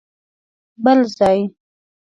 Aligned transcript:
بل 0.83 0.99
ځای؟! 1.17 1.37